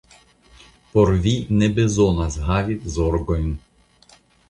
Por 0.95 1.11
vi 1.27 1.35
ne 1.59 1.69
bezonas 1.81 2.41
havi 2.51 2.81
zorgojn. 2.99 3.57